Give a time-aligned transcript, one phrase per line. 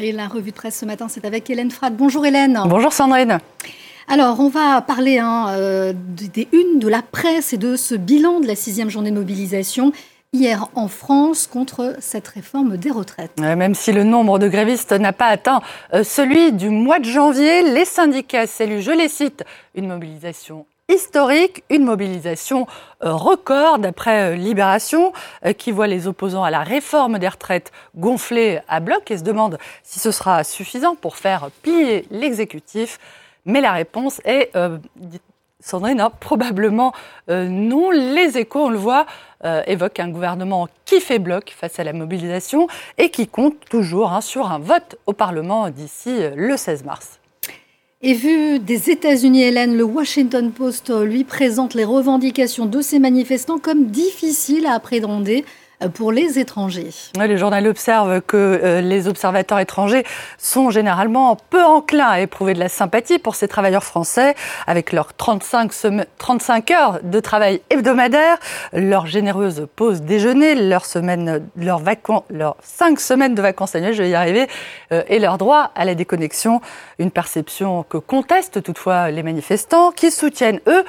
[0.00, 1.96] Et la revue de presse ce matin, c'est avec Hélène Frad.
[1.96, 2.60] Bonjour Hélène.
[2.66, 3.38] Bonjour Sandrine.
[4.06, 8.40] Alors, on va parler hein, euh, des unes de la presse et de ce bilan
[8.40, 9.92] de la sixième journée de mobilisation
[10.32, 13.38] hier en France contre cette réforme des retraites.
[13.38, 15.62] Même si le nombre de grévistes n'a pas atteint
[15.94, 19.44] euh, celui du mois de janvier, les syndicats saluent, je les cite,
[19.74, 22.66] une mobilisation historique, une mobilisation
[23.04, 25.12] euh, record d'après euh, Libération,
[25.56, 29.58] qui voit les opposants à la réforme des retraites gonfler à bloc et se demande
[29.82, 32.98] si ce sera suffisant pour faire plier l'exécutif.
[33.44, 34.52] Mais la réponse est,
[35.60, 36.92] Sandrine, hein, probablement
[37.28, 37.90] non.
[37.90, 39.06] Les échos, on le voit,
[39.44, 42.66] euh, évoque un gouvernement qui fait bloc face à la mobilisation
[42.96, 47.17] et qui compte toujours hein, sur un vote au Parlement d'ici euh, le 16 mars.
[48.00, 53.58] Et vu des États-Unis, Hélène, le Washington Post lui présente les revendications de ces manifestants
[53.58, 55.44] comme difficiles à appréhender
[55.94, 56.90] pour les étrangers.
[57.16, 60.04] le journal observe que euh, les observateurs étrangers
[60.36, 64.34] sont généralement peu enclins à éprouver de la sympathie pour ces travailleurs français,
[64.66, 65.70] avec leurs 35,
[66.18, 68.38] 35 heures de travail hebdomadaire,
[68.72, 74.02] leur généreuse pause déjeuner, leurs semaines, leurs vacances, leurs 5 semaines de vacances annuelles, je
[74.02, 74.48] vais y arriver,
[74.90, 76.60] euh, et leur droit à la déconnexion.
[76.98, 80.84] Une perception que contestent toutefois les manifestants, qui soutiennent, eux,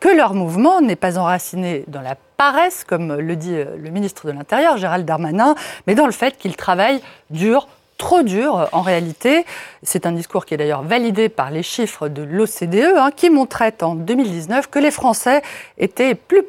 [0.00, 4.26] que leur mouvement n'est pas enraciné dans la paraissent, comme le dit euh, le ministre
[4.26, 5.54] de l'Intérieur, Gérald Darmanin,
[5.86, 9.46] mais dans le fait qu'ils travaillent dur, trop dur euh, en réalité.
[9.84, 13.80] C'est un discours qui est d'ailleurs validé par les chiffres de l'OCDE, hein, qui montraient
[13.84, 15.40] en 2019 que les Français
[15.78, 16.42] étaient plus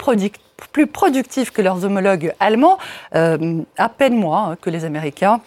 [0.88, 2.80] productifs que leurs homologues allemands,
[3.14, 5.42] euh, à peine moins hein, que les Américains.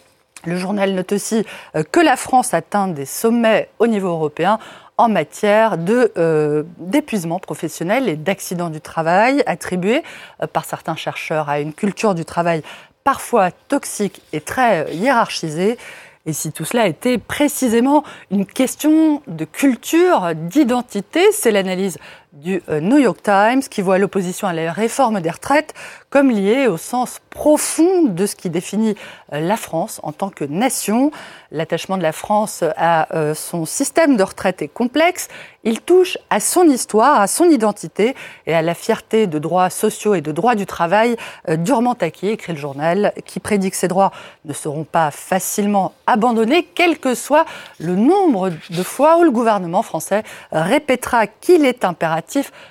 [0.45, 1.45] Le journal note aussi
[1.91, 4.61] que la France atteint des sommets au niveau européen
[4.99, 10.03] en matière euh, d'épuisement professionnel et d'accidents du travail, attribués
[10.43, 12.63] euh, par certains chercheurs à une culture du travail
[13.05, 15.77] parfois toxique et très euh, hiérarchisée.
[16.25, 18.03] Et si tout cela était précisément
[18.33, 21.99] une question de culture, d'identité, c'est l'analyse
[22.37, 25.73] du New York Times qui voit l'opposition à la réforme des retraites
[26.11, 28.95] comme liée au sens profond de ce qui définit
[29.31, 31.11] la France en tant que nation.
[31.51, 35.29] L'attachement de la France à euh, son système de retraite est complexe.
[35.65, 38.15] Il touche à son histoire, à son identité
[38.47, 41.17] et à la fierté de droits sociaux et de droits du travail
[41.49, 44.13] euh, durement acquis, écrit le journal, qui prédit que ces droits
[44.45, 47.45] ne seront pas facilement abandonnés, quel que soit
[47.79, 50.23] le nombre de fois où le gouvernement français
[50.53, 52.26] répétera qu'il est impératif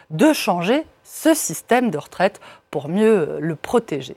[0.10, 2.40] de changer ce système de retraite
[2.72, 4.16] pour mieux le protéger.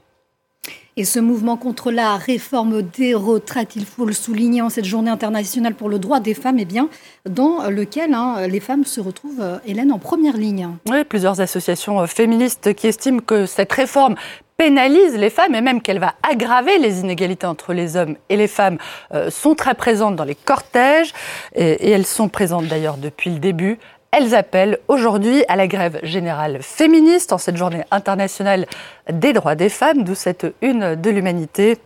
[0.99, 5.13] Et ce mouvement contre la réforme des retraites, il faut le souligner en cette journée
[5.13, 6.89] internationale pour le droit des femmes, et eh bien,
[7.25, 10.71] dans lequel hein, les femmes se retrouvent, euh, Hélène, en première ligne.
[10.91, 14.17] Oui, plusieurs associations euh, féministes qui estiment que cette réforme
[14.57, 18.49] pénalise les femmes et même qu'elle va aggraver les inégalités entre les hommes et les
[18.49, 18.79] femmes
[19.15, 21.13] euh, sont très présentes dans les cortèges
[21.55, 23.79] et elles sont présentes d'ailleurs depuis le début.
[24.11, 28.67] Elles appellent aujourd'hui à la grève générale féministe en cette journée internationale
[29.13, 31.79] des droits des femmes, d'où cette une de l'humanité.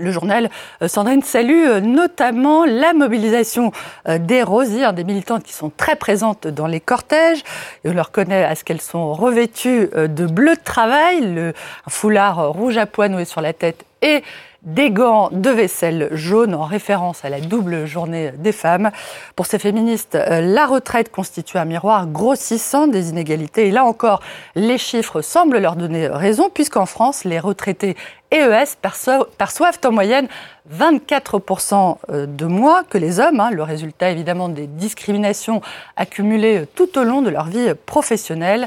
[0.00, 0.48] Le journal
[0.80, 3.72] euh, Sandrine salue euh, notamment la mobilisation
[4.08, 7.42] euh, des rosières, des militantes qui sont très présentes dans les cortèges.
[7.84, 11.52] Et on leur connaît à ce qu'elles sont revêtues de bleu de travail, le
[11.88, 14.22] foulard rouge à pois noué sur la tête et
[14.62, 18.90] des gants de vaisselle jaune en référence à la double journée des femmes.
[19.36, 23.68] Pour ces féministes, euh, la retraite constitue un miroir grossissant des inégalités.
[23.68, 24.20] Et là encore,
[24.56, 27.96] les chiffres semblent leur donner raison, puisqu'en France, les retraités
[28.32, 30.28] EES perçoivent en moyenne
[30.76, 33.50] 24% euh, de moins que les hommes, hein.
[33.50, 35.62] le résultat évidemment des discriminations
[35.96, 38.66] accumulées tout au long de leur vie professionnelle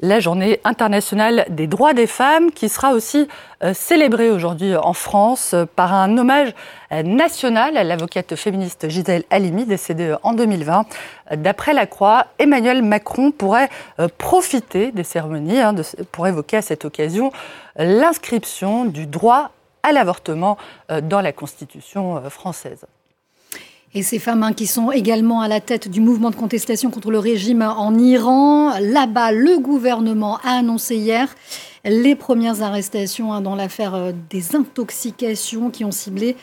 [0.00, 3.28] la journée internationale des droits des femmes qui sera aussi
[3.62, 6.54] euh, célébrée aujourd'hui en France euh, par un hommage
[6.92, 10.86] euh, national à l'avocate féministe Gisèle Halimi décédée en 2020.
[11.36, 13.68] D'après la Croix, Emmanuel Macron pourrait
[14.18, 15.74] profiter des cérémonies hein,
[16.10, 17.30] pour évoquer à cette occasion
[17.76, 19.50] l'inscription du droit
[19.82, 20.58] à l'avortement
[21.02, 22.84] dans la Constitution française.
[23.92, 27.10] Et ces femmes hein, qui sont également à la tête du mouvement de contestation contre
[27.10, 28.78] le régime en Iran.
[28.78, 31.34] Là-bas, le gouvernement a annoncé hier
[31.84, 36.36] les premières arrestations hein, dans l'affaire euh, des intoxications qui ont ciblé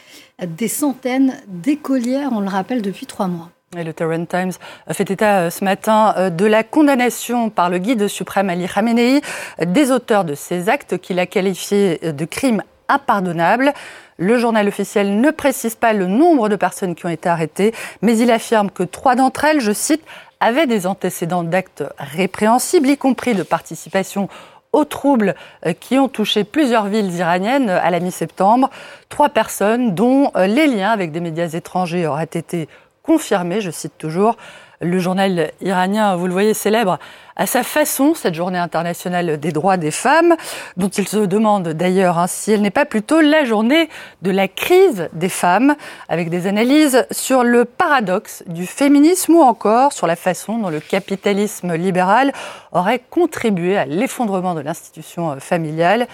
[0.45, 3.49] des centaines d'écolières, on le rappelle, depuis trois mois.
[3.77, 4.53] Et le Tehran Times
[4.91, 9.21] fait état euh, ce matin euh, de la condamnation par le guide suprême Ali Khamenei
[9.65, 13.73] des auteurs de ces actes qu'il a qualifiés de crimes impardonnables.
[14.17, 18.17] Le journal officiel ne précise pas le nombre de personnes qui ont été arrêtées, mais
[18.17, 20.03] il affirme que trois d'entre elles, je cite,
[20.39, 24.27] avaient des antécédents d'actes répréhensibles, y compris de participation
[24.73, 25.35] aux troubles
[25.79, 28.69] qui ont touché plusieurs villes iraniennes à la mi-septembre.
[29.09, 32.67] Trois personnes dont les liens avec des médias étrangers auraient été
[33.03, 34.35] confirmés, je cite toujours.
[34.79, 36.99] Le journal iranien, vous le voyez, célèbre
[37.35, 40.35] à sa façon cette journée internationale des droits des femmes,
[40.75, 43.89] dont il se demande d'ailleurs hein, si elle n'est pas plutôt la journée
[44.21, 45.75] de la crise des femmes,
[46.09, 50.79] avec des analyses sur le paradoxe du féminisme ou encore sur la façon dont le
[50.79, 52.31] capitalisme libéral
[52.71, 56.07] aurait contribué à l'effondrement de l'institution familiale.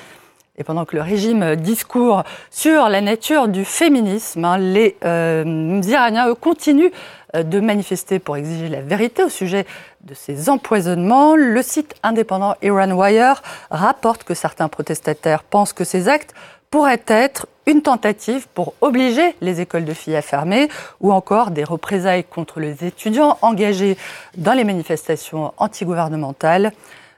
[0.55, 6.27] Et pendant que le régime discourt sur la nature du féminisme, hein, les euh, Iraniens,
[6.27, 6.91] eux, continuent
[7.35, 9.65] euh, de manifester pour exiger la vérité au sujet
[10.01, 11.35] de ces empoisonnements.
[11.35, 13.41] Le site indépendant Iran Wire
[13.71, 16.35] rapporte que certains protestataires pensent que ces actes
[16.69, 20.69] pourraient être une tentative pour obliger les écoles de filles à fermer
[21.01, 23.97] ou encore des représailles contre les étudiants engagés
[24.38, 26.73] dans les manifestations antigouvernementales.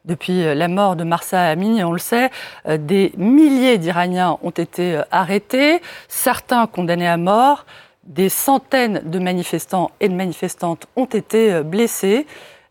[0.05, 2.29] Depuis euh, la mort de Marsa Amini, on le sait,
[2.67, 7.65] euh, des milliers d'Iraniens ont été euh, arrêtés, certains condamnés à mort,
[8.03, 12.27] des centaines de manifestants et de manifestantes ont été blessés.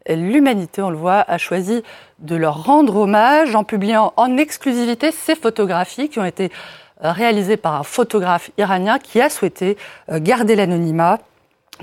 [0.08, 1.82] L'humanité, on le voit, a choisi
[2.20, 6.52] de leur rendre hommage en publiant en exclusivité ces photographies qui ont été
[7.00, 9.76] réalisées par un photographe iranien qui a souhaité
[10.08, 11.18] garder l'anonymat.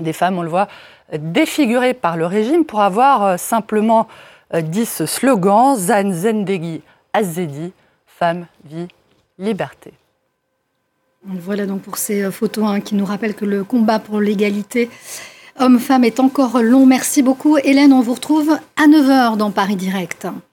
[0.00, 0.68] Des femmes, on le voit,
[1.12, 4.08] défigurées par le régime pour avoir simplement
[4.60, 6.82] dit ce slogan Zan Zendegi
[7.14, 7.72] Azedi,
[8.06, 8.88] femme, vie,
[9.38, 9.92] liberté.
[11.24, 14.90] Voilà donc pour ces euh, photos hein, qui nous rappellent que le combat pour l'égalité
[15.58, 16.86] homme-femme est encore long.
[16.86, 20.26] Merci beaucoup Hélène, on vous retrouve à 9h dans Paris Direct.